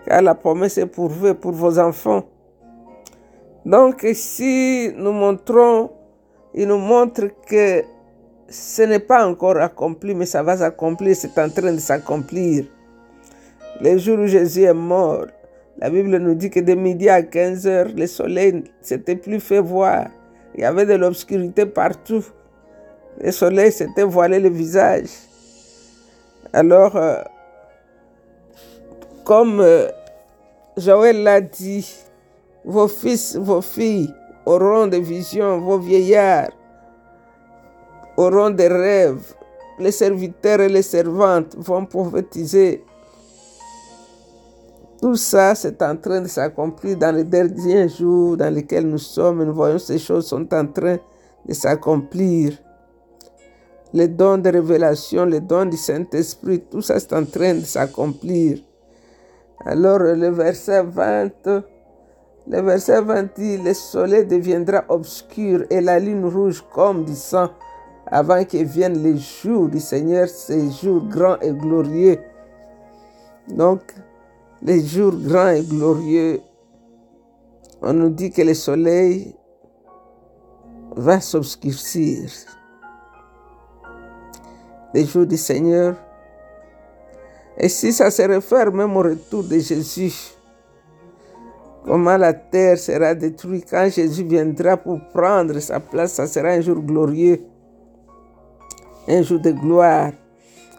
Car 0.06 0.22
la 0.22 0.36
promesse 0.36 0.78
est 0.78 0.86
pour 0.86 1.10
vous 1.10 1.28
et 1.28 1.34
pour 1.34 1.54
vos 1.54 1.80
enfants. 1.80 2.24
Donc 3.66 4.06
si 4.14 4.92
nous 4.96 5.12
montrons, 5.12 5.92
il 6.54 6.68
nous 6.68 6.78
montre 6.78 7.28
que 7.46 7.84
ce 8.48 8.82
n'est 8.84 9.00
pas 9.00 9.28
encore 9.28 9.58
accompli, 9.58 10.16
mais 10.16 10.26
ça 10.26 10.42
va 10.42 10.58
s'accomplir, 10.58 11.16
c'est 11.16 11.38
en 11.38 11.50
train 11.50 11.74
de 11.74 11.80
s'accomplir. 11.80 12.66
Le 13.82 13.98
jour 13.98 14.20
où 14.20 14.28
Jésus 14.28 14.64
est 14.64 14.74
mort, 14.74 15.28
la 15.78 15.90
Bible 15.90 16.18
nous 16.18 16.34
dit 16.36 16.50
que 16.50 16.60
de 16.60 16.74
midi 16.74 17.08
à 17.08 17.22
15 17.22 17.68
heures, 17.68 17.88
le 17.96 18.08
soleil 18.08 18.64
s'était 18.82 19.16
plus 19.16 19.40
fait 19.40 19.62
voir. 19.62 20.08
Il 20.56 20.62
y 20.62 20.66
avait 20.66 20.86
de 20.86 20.96
l'obscurité 20.96 21.66
partout. 21.66 22.26
Le 23.22 23.32
soleil 23.32 23.72
s'était 23.72 24.04
voilé 24.04 24.40
le 24.40 24.50
visage. 24.50 25.10
Alors, 26.52 26.96
euh, 26.96 27.22
comme 29.24 29.60
euh, 29.62 29.88
Joël 30.76 31.24
l'a 31.24 31.40
dit, 31.40 31.88
vos 32.66 32.88
fils, 32.88 33.36
vos 33.36 33.62
filles 33.62 34.14
auront 34.46 34.88
des 34.88 35.02
visions, 35.02 35.60
vos 35.60 35.78
vieillards 35.78 36.52
auront 38.18 38.50
des 38.50 38.68
rêves, 38.68 39.34
les 39.80 39.92
serviteurs 39.92 40.60
et 40.60 40.70
les 40.70 40.82
servantes 40.82 41.56
vont 41.58 41.86
prophétiser. 41.86 42.84
Tout 45.02 45.16
ça, 45.16 45.56
c'est 45.56 45.82
en 45.82 45.96
train 45.96 46.20
de 46.20 46.28
s'accomplir 46.28 46.98
dans 46.98 47.16
les 47.16 47.24
derniers 47.24 47.88
jours 47.88 48.36
dans 48.36 48.54
lesquels 48.54 48.86
nous 48.86 48.98
sommes. 48.98 49.46
Nous 49.46 49.54
voyons 49.54 49.80
ces 49.80 49.98
choses 49.98 50.28
sont 50.28 50.54
en 50.54 50.68
train 50.68 50.98
de 51.46 51.54
s'accomplir. 51.54 52.58
Les 53.94 54.10
dons 54.10 54.38
de 54.38 54.50
révélation, 54.50 55.24
les 55.24 55.40
dons 55.40 55.66
du 55.66 55.78
Saint-Esprit, 55.78 56.60
tout 56.70 56.82
ça, 56.82 57.00
c'est 57.00 57.14
en 57.14 57.24
train 57.24 57.56
de 57.56 57.62
s'accomplir. 57.62 58.60
Alors, 59.66 60.00
le 60.00 60.30
verset 60.30 60.84
20, 60.84 61.64
le 62.50 62.62
verset 62.62 63.02
20 63.02 63.36
dit, 63.36 63.58
le 63.58 63.76
soleil 63.76 64.26
deviendra 64.26 64.84
obscur 64.90 65.66
et 65.70 65.82
la 65.82 66.00
lune 66.00 66.26
rouge 66.26 66.64
comme 66.74 67.06
du 67.06 67.16
sang 67.16 67.50
avant 68.08 68.44
que 68.44 68.58
viennent 68.58 69.04
les 69.04 69.18
jours 69.18 69.70
du 69.70 69.80
Seigneur, 69.80 70.28
ces 70.28 70.72
jours 70.72 71.06
grands 71.06 71.40
et 71.42 71.52
glorieux. 71.52 72.18
Donc, 73.48 73.82
les 74.64 74.84
jours 74.84 75.14
grands 75.16 75.50
et 75.50 75.62
glorieux, 75.62 76.42
on 77.84 77.94
nous 77.94 78.10
dit 78.10 78.32
que 78.32 78.42
le 78.42 78.56
soleil 78.56 79.36
va 80.96 81.22
s'obscurcir. 81.22 82.32
Les 84.96 85.06
jours 85.06 85.28
du 85.28 85.38
Seigneur. 85.38 85.96
Et 87.58 87.70
si 87.70 87.94
ça 87.94 88.10
se 88.10 88.24
réfère 88.24 88.72
même 88.74 88.98
au 88.98 89.04
retour 89.04 89.44
de 89.44 89.60
Jésus, 89.60 90.34
comment 91.86 92.18
la 92.18 92.34
terre 92.34 92.78
sera 92.78 93.16
détruite 93.16 93.68
quand 93.70 93.90
Jésus 93.90 94.24
viendra 94.24 94.78
pour 94.78 95.00
prendre 95.14 95.60
sa 95.60 95.80
place, 95.80 96.14
ça 96.14 96.28
sera 96.28 96.50
un 96.50 96.62
jour 96.62 96.80
glorieux 96.82 97.40
un 99.10 99.24
jour 99.24 99.40
de 99.40 99.52
gloire. 99.52 100.12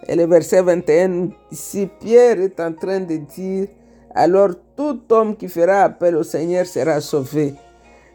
Et 0.08 0.16
le 0.16 0.26
verset 0.26 0.62
21, 0.62 1.28
ici, 1.50 1.88
Pierre 2.00 2.40
est 2.40 2.58
en 2.60 2.72
train 2.72 3.00
de 3.00 3.16
dire, 3.16 3.68
alors 4.14 4.50
tout 4.76 5.00
homme 5.10 5.36
qui 5.36 5.48
fera 5.48 5.82
appel 5.82 6.16
au 6.16 6.22
Seigneur 6.22 6.66
sera 6.66 7.00
sauvé. 7.00 7.54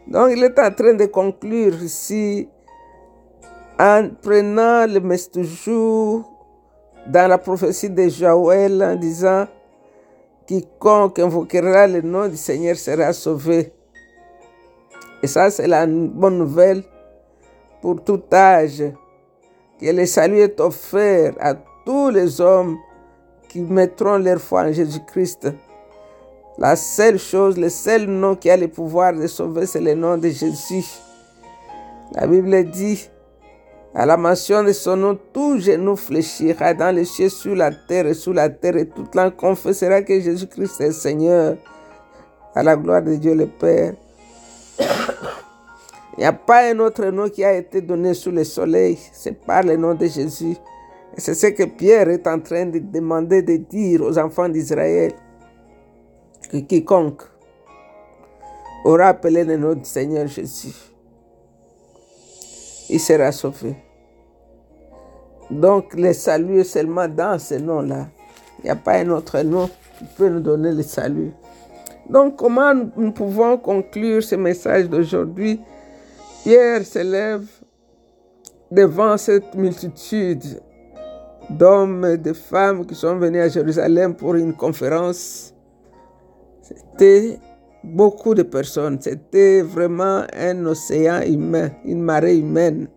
Donc 0.06 0.30
il 0.32 0.42
est 0.42 0.58
en 0.58 0.70
train 0.72 0.94
de 0.94 1.06
conclure 1.06 1.82
ici 1.82 2.48
en 3.78 4.08
prenant 4.22 4.86
le 4.86 5.00
mestre-jour 5.00 6.24
dans 7.06 7.28
la 7.28 7.38
prophétie 7.38 7.90
de 7.90 8.08
Joël 8.08 8.82
en 8.82 8.96
disant 8.96 9.46
quiconque 10.46 11.18
invoquera 11.18 11.86
le 11.86 12.00
nom 12.02 12.28
du 12.28 12.36
Seigneur 12.36 12.76
sera 12.76 13.12
sauvé. 13.12 13.72
Et 15.22 15.26
ça, 15.26 15.50
c'est 15.50 15.66
la 15.66 15.86
bonne 15.86 16.38
nouvelle 16.38 16.84
pour 17.80 18.02
tout 18.02 18.22
âge 18.32 18.82
que 19.80 19.86
le 19.86 20.06
salut 20.06 20.40
est 20.40 20.60
offert 20.60 21.34
à 21.40 21.54
tous 21.84 22.10
les 22.10 22.40
hommes 22.40 22.76
qui 23.48 23.60
mettront 23.60 24.18
leur 24.18 24.38
foi 24.40 24.62
en 24.62 24.72
Jésus-Christ. 24.72 25.48
La 26.58 26.74
seule 26.74 27.18
chose, 27.18 27.58
le 27.58 27.68
seul 27.68 28.06
nom 28.06 28.34
qui 28.34 28.48
a 28.48 28.56
le 28.56 28.68
pouvoir 28.68 29.12
de 29.12 29.26
sauver, 29.26 29.66
c'est 29.66 29.80
le 29.80 29.94
nom 29.94 30.16
de 30.16 30.28
Jésus. 30.28 30.86
La 32.12 32.26
Bible 32.26 32.64
dit, 32.70 33.08
à 33.98 34.04
la 34.04 34.18
mention 34.18 34.62
de 34.62 34.72
son 34.72 34.94
nom, 34.94 35.18
tout 35.32 35.58
genou 35.58 35.96
fléchira 35.96 36.74
dans 36.74 36.94
les 36.94 37.06
cieux, 37.06 37.30
sur 37.30 37.56
la 37.56 37.70
terre 37.70 38.06
et 38.06 38.12
sous 38.12 38.34
la 38.34 38.50
terre, 38.50 38.76
et 38.76 38.86
toute 38.86 39.14
langue 39.14 39.34
confessera 39.34 40.02
que 40.02 40.20
Jésus-Christ 40.20 40.82
est 40.82 40.92
Seigneur, 40.92 41.56
à 42.54 42.62
la 42.62 42.76
gloire 42.76 43.00
de 43.00 43.14
Dieu 43.14 43.34
le 43.34 43.46
Père. 43.46 43.94
Il 44.78 46.20
n'y 46.20 46.24
a 46.26 46.34
pas 46.34 46.70
un 46.70 46.78
autre 46.80 47.06
nom 47.06 47.30
qui 47.30 47.42
a 47.42 47.54
été 47.54 47.80
donné 47.80 48.12
sous 48.12 48.30
le 48.30 48.44
soleil, 48.44 48.98
c'est 49.14 49.32
par 49.32 49.62
le 49.62 49.78
nom 49.78 49.94
de 49.94 50.06
Jésus. 50.06 50.56
Et 51.16 51.20
c'est 51.20 51.34
ce 51.34 51.46
que 51.46 51.62
Pierre 51.62 52.10
est 52.10 52.26
en 52.26 52.38
train 52.38 52.66
de 52.66 52.78
demander 52.78 53.40
de 53.40 53.56
dire 53.56 54.02
aux 54.02 54.18
enfants 54.18 54.48
d'Israël. 54.50 55.12
Que 56.50 56.58
quiconque 56.58 57.22
aura 58.84 59.06
appelé 59.06 59.42
le 59.42 59.56
nom 59.56 59.72
du 59.72 59.86
Seigneur 59.86 60.26
Jésus, 60.26 60.74
il 62.90 63.00
sera 63.00 63.32
sauvé. 63.32 63.85
Donc 65.50 65.94
le 65.94 66.12
salut 66.12 66.60
est 66.60 66.64
seulement 66.64 67.08
dans 67.08 67.38
ce 67.38 67.54
nom-là. 67.54 68.08
Il 68.60 68.64
n'y 68.64 68.70
a 68.70 68.76
pas 68.76 68.98
un 68.98 69.10
autre 69.10 69.40
nom 69.42 69.68
qui 69.98 70.04
peut 70.16 70.28
nous 70.28 70.40
donner 70.40 70.72
le 70.72 70.82
salut. 70.82 71.32
Donc 72.08 72.36
comment 72.36 72.72
nous 72.74 73.12
pouvons 73.12 73.56
conclure 73.58 74.22
ce 74.22 74.34
message 74.36 74.88
d'aujourd'hui? 74.88 75.60
Pierre 76.42 76.84
s'élève 76.84 77.46
devant 78.70 79.16
cette 79.16 79.54
multitude 79.54 80.60
d'hommes 81.50 82.04
et 82.04 82.16
de 82.16 82.32
femmes 82.32 82.86
qui 82.86 82.94
sont 82.94 83.16
venus 83.16 83.42
à 83.42 83.48
Jérusalem 83.48 84.14
pour 84.14 84.34
une 84.34 84.54
conférence. 84.54 85.54
C'était 86.62 87.38
beaucoup 87.84 88.34
de 88.34 88.42
personnes. 88.42 88.98
C'était 89.00 89.62
vraiment 89.62 90.24
un 90.36 90.66
océan 90.66 91.22
humain, 91.22 91.70
une 91.84 92.02
marée 92.02 92.38
humaine. 92.38 92.88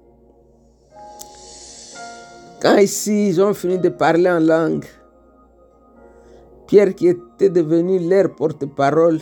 Quand 2.62 2.78
ici, 2.78 3.30
ils 3.30 3.42
ont 3.42 3.54
fini 3.54 3.78
de 3.78 3.88
parler 3.88 4.30
en 4.30 4.40
langue, 4.40 4.86
Pierre 6.68 6.94
qui 6.94 7.08
était 7.08 7.50
devenu 7.50 8.00
leur 8.00 8.36
porte-parole, 8.36 9.20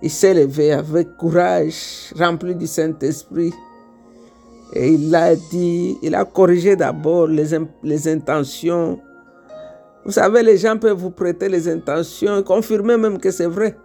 il 0.00 0.10
s'est 0.10 0.34
levé 0.34 0.72
avec 0.72 1.16
courage, 1.16 2.12
rempli 2.16 2.54
du 2.54 2.68
Saint-Esprit. 2.68 3.52
Et 4.74 4.92
il 4.92 5.14
a 5.14 5.34
dit, 5.34 5.98
il 6.02 6.14
a 6.14 6.24
corrigé 6.24 6.76
d'abord 6.76 7.26
les, 7.26 7.58
les 7.82 8.08
intentions. 8.08 9.00
Vous 10.04 10.12
savez, 10.12 10.42
les 10.42 10.56
gens 10.56 10.76
peuvent 10.78 10.98
vous 10.98 11.10
prêter 11.10 11.48
les 11.48 11.68
intentions 11.68 12.38
et 12.38 12.44
confirmer 12.44 12.96
même 12.96 13.18
que 13.18 13.30
c'est 13.30 13.46
vrai. 13.46 13.76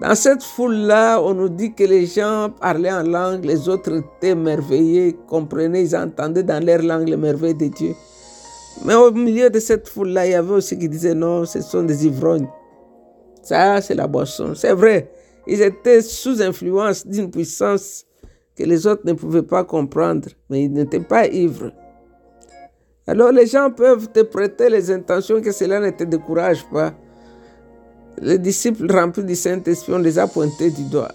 Dans 0.00 0.14
cette 0.16 0.42
foule-là, 0.42 1.20
on 1.22 1.34
nous 1.34 1.48
dit 1.48 1.72
que 1.72 1.84
les 1.84 2.06
gens 2.06 2.50
parlaient 2.60 2.92
en 2.92 3.04
langue, 3.04 3.44
les 3.44 3.68
autres 3.68 3.98
étaient 3.98 4.30
émerveillés, 4.30 5.16
comprenaient, 5.28 5.84
ils 5.84 5.94
entendaient 5.94 6.42
dans 6.42 6.64
leur 6.64 6.82
langue 6.82 7.08
les 7.08 7.16
merveilles 7.16 7.54
de 7.54 7.68
Dieu. 7.68 7.94
Mais 8.84 8.94
au 8.94 9.12
milieu 9.12 9.50
de 9.50 9.60
cette 9.60 9.88
foule-là, 9.88 10.26
il 10.26 10.32
y 10.32 10.34
avait 10.34 10.54
aussi 10.54 10.76
qui 10.76 10.88
disaient 10.88 11.14
non, 11.14 11.44
ce 11.44 11.60
sont 11.60 11.84
des 11.84 12.06
ivrognes. 12.06 12.48
Ça, 13.42 13.80
c'est 13.80 13.94
la 13.94 14.08
boisson. 14.08 14.54
C'est 14.56 14.72
vrai. 14.72 15.12
Ils 15.46 15.62
étaient 15.62 16.02
sous 16.02 16.42
influence 16.42 17.06
d'une 17.06 17.30
puissance 17.30 18.04
que 18.56 18.64
les 18.64 18.86
autres 18.86 19.02
ne 19.04 19.12
pouvaient 19.12 19.42
pas 19.42 19.62
comprendre, 19.62 20.28
mais 20.50 20.64
ils 20.64 20.72
n'étaient 20.72 21.00
pas 21.00 21.26
ivres. 21.26 21.70
Alors 23.06 23.32
les 23.32 23.46
gens 23.46 23.70
peuvent 23.70 24.08
te 24.10 24.20
prêter 24.20 24.70
les 24.70 24.90
intentions 24.90 25.40
que 25.40 25.52
cela 25.52 25.78
ne 25.78 25.90
te 25.90 26.04
décourage 26.04 26.64
pas. 26.72 26.94
Les 28.20 28.38
disciples 28.38 28.90
remplis 28.90 29.24
du 29.24 29.34
Saint-Esprit, 29.34 29.92
on 29.94 29.98
les 29.98 30.18
a 30.18 30.26
pointés 30.26 30.70
du 30.70 30.84
doigt. 30.84 31.12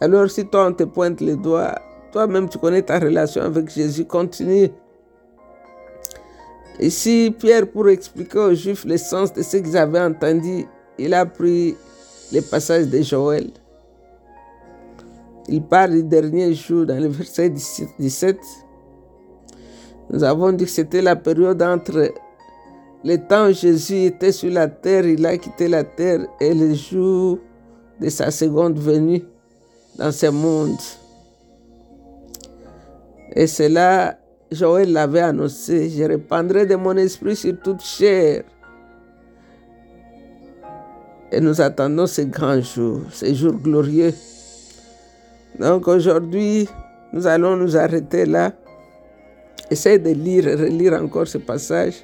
Alors 0.00 0.30
si 0.30 0.46
toi 0.46 0.66
on 0.66 0.72
te 0.72 0.84
pointe 0.84 1.20
les 1.20 1.36
doigts, 1.36 1.74
toi-même 2.12 2.48
tu 2.48 2.58
connais 2.58 2.82
ta 2.82 2.98
relation 2.98 3.42
avec 3.42 3.70
Jésus, 3.70 4.04
continue. 4.04 4.70
Ici, 6.80 7.34
Pierre, 7.38 7.70
pour 7.70 7.88
expliquer 7.90 8.38
aux 8.38 8.54
Juifs 8.54 8.84
le 8.86 8.96
sens 8.96 9.32
de 9.32 9.42
ce 9.42 9.58
qu'ils 9.58 9.76
avaient 9.76 10.00
entendu, 10.00 10.66
il 10.98 11.12
a 11.12 11.26
pris 11.26 11.76
le 12.32 12.40
passage 12.40 12.86
de 12.88 13.02
Joël. 13.02 13.50
Il 15.48 15.62
parle 15.62 15.92
du 15.92 16.02
dernier 16.04 16.54
jour 16.54 16.86
dans 16.86 16.98
le 16.98 17.08
verset 17.08 17.50
17. 17.50 18.38
Nous 20.10 20.24
avons 20.24 20.52
dit 20.52 20.64
que 20.64 20.70
c'était 20.70 21.02
la 21.02 21.16
période 21.16 21.60
entre 21.62 22.12
le 23.04 23.16
temps 23.16 23.48
où 23.48 23.52
Jésus 23.52 24.04
était 24.04 24.32
sur 24.32 24.50
la 24.50 24.68
terre, 24.68 25.06
il 25.06 25.24
a 25.24 25.36
quitté 25.38 25.68
la 25.68 25.84
terre, 25.84 26.26
et 26.40 26.54
le 26.54 26.74
jour 26.74 27.38
de 28.00 28.08
sa 28.08 28.30
seconde 28.30 28.78
venue 28.78 29.22
dans 29.96 30.12
ce 30.12 30.26
monde. 30.26 30.78
Et 33.34 33.46
cela 33.46 34.18
Joël 34.50 34.92
l'avait 34.92 35.20
annoncé, 35.20 35.88
je 35.90 36.02
répandrai 36.02 36.66
de 36.66 36.74
mon 36.74 36.96
esprit 36.96 37.36
sur 37.36 37.56
toute 37.60 37.82
chair. 37.82 38.42
Et 41.30 41.40
nous 41.40 41.60
attendons 41.60 42.06
ces 42.06 42.26
grands 42.26 42.60
jours, 42.60 43.02
ces 43.12 43.34
jours 43.34 43.54
glorieux. 43.54 44.12
Donc 45.60 45.86
aujourd'hui, 45.86 46.68
nous 47.12 47.26
allons 47.28 47.56
nous 47.56 47.76
arrêter 47.76 48.26
là. 48.26 48.52
Essaye 49.70 50.00
de 50.00 50.10
lire 50.10 50.44
relire 50.58 50.94
encore 50.94 51.28
ce 51.28 51.38
passage. 51.38 52.02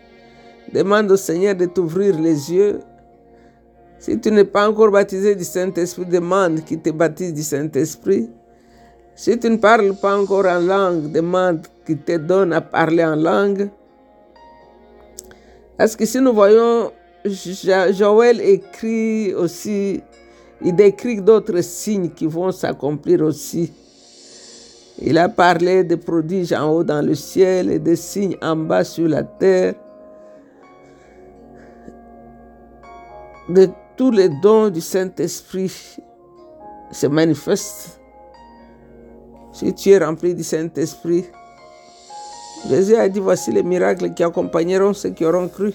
Demande 0.73 1.11
au 1.12 1.16
Seigneur 1.16 1.54
de 1.54 1.66
t'ouvrir 1.66 2.18
les 2.18 2.52
yeux. 2.52 2.80
Si 3.99 4.18
tu 4.20 4.30
n'es 4.30 4.44
pas 4.44 4.68
encore 4.68 4.90
baptisé 4.90 5.35
du 5.35 5.44
Saint-Esprit, 5.44 6.06
demande 6.06 6.64
qu'il 6.64 6.80
te 6.80 6.90
baptise 6.90 7.32
du 7.32 7.42
Saint-Esprit. 7.42 8.28
Si 9.14 9.38
tu 9.38 9.49
ne 9.49 9.56
parles 9.56 9.94
pas 9.94 10.18
encore 10.18 10.44
en 10.44 10.61
langue, 10.61 11.11
demande 11.11 11.62
qu'il 11.87 11.99
te 11.99 12.18
donne 12.18 12.52
à 12.52 12.61
parler 12.61 13.04
en 13.04 13.16
langue. 13.16 13.70
Parce 15.78 15.96
que 15.96 16.04
si 16.04 16.20
nous 16.20 16.35
voyons 16.35 16.92
Joël 17.25 18.40
écrit 18.40 19.35
aussi, 19.35 20.02
il 20.62 20.75
décrit 20.75 21.20
d'autres 21.20 21.62
signes 21.62 22.11
qui 22.11 22.26
vont 22.26 22.52
s'accomplir 22.52 23.23
aussi. 23.23 23.73
Il 25.00 25.18
a 25.18 25.28
parlé 25.28 25.85
des 25.85 25.96
prodiges 25.96 26.52
en 26.52 26.70
haut 26.70 26.85
dans 26.85 27.04
le 27.04 27.14
ciel 27.14 27.70
et 27.70 27.78
des 27.78 27.96
signes 27.96 28.37
en 28.40 28.56
bas 28.56 28.85
sur 28.85 29.08
la 29.08 29.23
terre. 29.23 29.75
De 33.48 33.68
tous 33.96 34.10
les 34.10 34.28
dons 34.28 34.70
du 34.70 34.80
Saint-Esprit 34.80 35.98
se 36.90 37.06
manifestent. 37.06 38.00
Si 39.52 39.72
tu 39.72 39.90
es 39.90 39.98
rempli 39.98 40.34
du 40.34 40.42
Saint-Esprit, 40.42 41.26
Jésus 42.68 42.96
a 42.96 43.08
dit, 43.08 43.20
voici 43.20 43.52
les 43.52 43.62
miracles 43.62 44.12
qui 44.14 44.24
accompagneront 44.24 44.92
ceux 44.92 45.10
qui 45.10 45.24
auront 45.24 45.46
cru. 45.46 45.72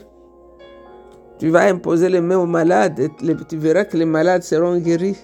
Tu 1.40 1.50
vas 1.50 1.62
imposer 1.62 2.10
les 2.10 2.20
mains 2.20 2.40
aux 2.40 2.46
malades 2.46 3.00
et 3.00 3.10
tu 3.48 3.58
verras 3.58 3.86
que 3.86 3.96
les 3.96 4.06
malades 4.06 4.44
seront 4.44 4.78
guéris. 4.78 5.18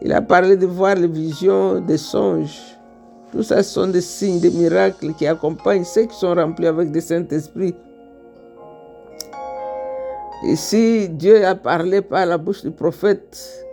Il 0.00 0.12
a 0.12 0.22
parlé 0.22 0.56
de 0.56 0.66
voir 0.66 0.94
les 0.94 1.08
visions, 1.08 1.78
des 1.78 1.98
songes. 1.98 2.58
Tout 3.32 3.42
ça 3.42 3.62
sont 3.62 3.88
des 3.88 4.00
signes, 4.00 4.40
des 4.40 4.50
miracles 4.50 5.12
qui 5.12 5.26
accompagnent 5.26 5.84
ceux 5.84 6.06
qui 6.06 6.16
sont 6.16 6.34
remplis 6.34 6.66
avec 6.66 6.92
le 6.92 7.00
Saint-Esprit. 7.00 7.74
Ici, 10.46 11.08
Dieu 11.08 11.44
a 11.44 11.54
parlé 11.54 12.02
par 12.02 12.26
la 12.26 12.38
bouche 12.38 12.62
du 12.62 12.70
prophète. 12.70 13.66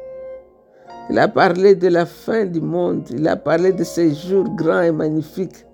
Il 1.10 1.20
a 1.20 1.28
parlé 1.28 1.76
de 1.76 1.88
la 1.88 2.06
fin 2.06 2.46
du 2.46 2.62
monde. 2.62 3.04
Il 3.10 3.28
a 3.28 3.36
parlé 3.36 3.74
de 3.74 3.84
ces 3.84 4.14
jours 4.14 4.48
grands 4.56 4.82
et 4.82 4.92
magnifiques. 4.92 5.66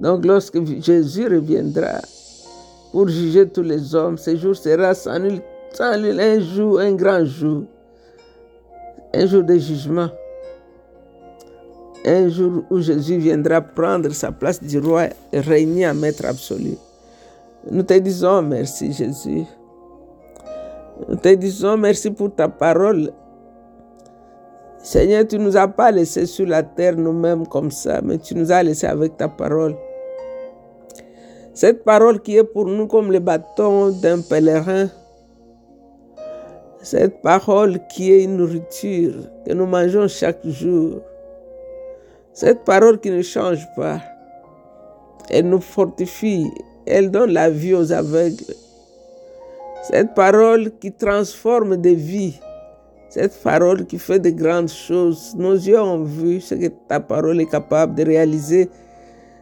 Donc 0.00 0.24
lorsque 0.24 0.62
Jésus 0.80 1.26
reviendra, 1.26 2.00
pour 2.92 3.08
juger 3.08 3.48
tous 3.48 3.62
les 3.62 3.94
hommes. 3.94 4.18
Ce 4.18 4.36
jour 4.36 4.56
sera 4.56 4.94
sans 4.94 5.18
nul, 5.18 5.40
un 5.80 6.40
jour, 6.40 6.80
un 6.80 6.92
grand 6.92 7.24
jour, 7.24 7.64
un 9.14 9.26
jour 9.26 9.42
de 9.42 9.56
jugement, 9.58 10.08
un 12.04 12.28
jour 12.28 12.64
où 12.70 12.80
Jésus 12.80 13.18
viendra 13.18 13.60
prendre 13.60 14.10
sa 14.12 14.32
place 14.32 14.62
du 14.62 14.78
roi 14.78 15.06
et 15.32 15.40
régner 15.40 15.84
à 15.86 15.94
maître 15.94 16.24
absolu. 16.26 16.76
Nous 17.70 17.82
te 17.82 17.94
disons 17.94 18.42
merci 18.42 18.92
Jésus. 18.92 19.44
Nous 21.06 21.16
te 21.16 21.28
disons 21.34 21.76
merci 21.76 22.10
pour 22.10 22.34
ta 22.34 22.48
parole. 22.48 23.12
Seigneur, 24.78 25.26
tu 25.26 25.38
ne 25.38 25.44
nous 25.44 25.56
as 25.56 25.68
pas 25.68 25.90
laissés 25.90 26.26
sur 26.26 26.46
la 26.46 26.62
terre 26.62 26.96
nous-mêmes 26.96 27.46
comme 27.46 27.70
ça, 27.70 28.00
mais 28.02 28.18
tu 28.18 28.34
nous 28.34 28.50
as 28.50 28.62
laissés 28.62 28.86
avec 28.86 29.16
ta 29.16 29.28
parole. 29.28 29.76
Cette 31.54 31.84
parole 31.84 32.20
qui 32.20 32.36
est 32.36 32.44
pour 32.44 32.66
nous 32.66 32.86
comme 32.86 33.12
le 33.12 33.18
bâton 33.18 33.90
d'un 33.90 34.20
pèlerin, 34.20 34.88
cette 36.82 37.20
parole 37.22 37.80
qui 37.88 38.12
est 38.12 38.24
une 38.24 38.36
nourriture 38.36 39.14
que 39.44 39.52
nous 39.52 39.66
mangeons 39.66 40.08
chaque 40.08 40.46
jour, 40.46 41.00
cette 42.32 42.64
parole 42.64 43.00
qui 43.00 43.10
ne 43.10 43.22
change 43.22 43.66
pas, 43.76 44.00
elle 45.30 45.48
nous 45.48 45.60
fortifie, 45.60 46.46
elle 46.86 47.10
donne 47.10 47.32
la 47.32 47.50
vie 47.50 47.74
aux 47.74 47.92
aveugles. 47.92 48.54
Cette 49.82 50.14
parole 50.14 50.72
qui 50.78 50.92
transforme 50.92 51.76
des 51.76 51.94
vies, 51.94 52.38
cette 53.08 53.40
parole 53.42 53.86
qui 53.86 53.98
fait 53.98 54.18
de 54.18 54.30
grandes 54.30 54.68
choses. 54.68 55.34
Nos 55.36 55.54
yeux 55.54 55.80
ont 55.80 56.04
vu 56.04 56.40
ce 56.40 56.54
que 56.54 56.66
ta 56.88 57.00
parole 57.00 57.40
est 57.40 57.50
capable 57.50 57.94
de 57.94 58.04
réaliser 58.04 58.68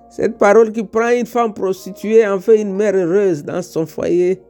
cette 0.09 0.39
parole 0.39 0.73
qui 0.73 0.83
prend 0.83 1.11
une 1.11 1.27
femme 1.27 1.53
prostituée 1.53 2.27
en 2.27 2.39
fait 2.39 2.61
une 2.61 2.75
mère 2.75 2.95
heureuse 2.95 3.45
dans 3.45 3.61
son 3.61 3.87
foyer. 3.87 4.41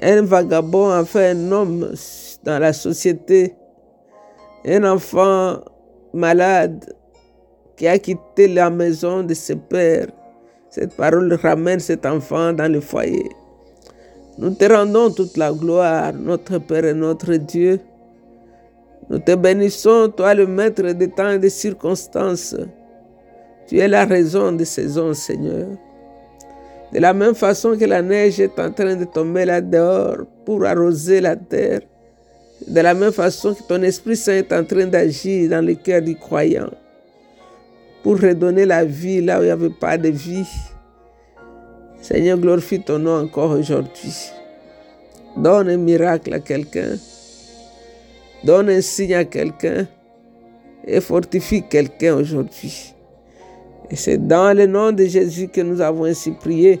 Un 0.00 0.22
vagabond 0.22 0.92
en 0.92 1.04
fait 1.04 1.30
un 1.30 1.50
homme 1.50 1.92
dans 2.44 2.58
la 2.58 2.72
société. 2.72 3.54
Un 4.66 4.84
enfant 4.84 5.58
malade 6.12 6.94
qui 7.76 7.88
a 7.88 7.98
quitté 7.98 8.48
la 8.48 8.70
maison 8.70 9.22
de 9.22 9.34
ses 9.34 9.56
pères. 9.56 10.08
Cette 10.70 10.94
parole 10.94 11.32
ramène 11.34 11.80
cet 11.80 12.06
enfant 12.06 12.52
dans 12.52 12.70
le 12.70 12.80
foyer. 12.80 13.28
Nous 14.36 14.50
te 14.50 14.64
rendons 14.64 15.10
toute 15.10 15.36
la 15.36 15.52
gloire, 15.52 16.12
notre 16.12 16.58
Père 16.58 16.84
et 16.84 16.94
notre 16.94 17.34
Dieu. 17.34 17.78
Nous 19.08 19.18
te 19.18 19.34
bénissons, 19.34 20.08
toi 20.16 20.34
le 20.34 20.46
maître 20.46 20.82
des 20.92 21.08
temps 21.08 21.30
et 21.30 21.38
des 21.38 21.50
circonstances. 21.50 22.56
Tu 23.68 23.78
es 23.78 23.86
la 23.86 24.04
raison 24.04 24.52
de 24.52 24.64
saison, 24.64 25.14
Seigneur. 25.14 25.68
De 26.92 26.98
la 26.98 27.12
même 27.12 27.34
façon 27.34 27.76
que 27.76 27.84
la 27.84 28.02
neige 28.02 28.40
est 28.40 28.58
en 28.58 28.70
train 28.70 28.96
de 28.96 29.04
tomber 29.04 29.44
là 29.44 29.60
dehors 29.60 30.18
pour 30.44 30.64
arroser 30.64 31.20
la 31.20 31.36
terre, 31.36 31.80
de 32.66 32.80
la 32.80 32.94
même 32.94 33.12
façon 33.12 33.54
que 33.54 33.62
ton 33.62 33.82
Esprit 33.82 34.16
Saint 34.16 34.34
est 34.34 34.52
en 34.52 34.64
train 34.64 34.86
d'agir 34.86 35.50
dans 35.50 35.64
le 35.64 35.74
cœur 35.74 36.02
du 36.02 36.16
croyant 36.16 36.70
pour 38.02 38.20
redonner 38.20 38.66
la 38.66 38.84
vie 38.84 39.20
là 39.20 39.38
où 39.38 39.42
il 39.42 39.46
n'y 39.46 39.50
avait 39.50 39.70
pas 39.70 39.96
de 39.96 40.08
vie. 40.08 40.46
Seigneur, 42.04 42.36
glorifie 42.36 42.82
ton 42.82 42.98
nom 42.98 43.22
encore 43.22 43.52
aujourd'hui. 43.52 44.12
Donne 45.38 45.70
un 45.70 45.78
miracle 45.78 46.34
à 46.34 46.38
quelqu'un. 46.38 46.98
Donne 48.44 48.68
un 48.68 48.82
signe 48.82 49.14
à 49.14 49.24
quelqu'un 49.24 49.86
et 50.86 51.00
fortifie 51.00 51.62
quelqu'un 51.62 52.16
aujourd'hui. 52.16 52.92
Et 53.90 53.96
c'est 53.96 54.18
dans 54.18 54.54
le 54.54 54.66
nom 54.66 54.92
de 54.92 55.06
Jésus 55.06 55.48
que 55.48 55.62
nous 55.62 55.80
avons 55.80 56.04
ainsi 56.04 56.32
prié. 56.32 56.78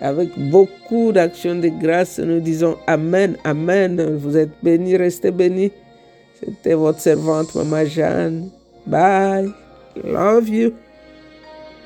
Avec 0.00 0.36
beaucoup 0.50 1.12
d'actions 1.12 1.54
de 1.54 1.68
grâce, 1.68 2.18
nous 2.18 2.40
disons 2.40 2.76
Amen, 2.88 3.36
Amen. 3.44 4.16
Vous 4.16 4.36
êtes 4.36 4.50
bénis, 4.64 4.96
restez 4.96 5.30
bénis. 5.30 5.70
C'était 6.40 6.74
votre 6.74 6.98
servante, 6.98 7.54
Maman 7.54 7.84
Jeanne. 7.84 8.50
Bye. 8.84 9.52
Love 10.02 10.48
you. 10.48 10.74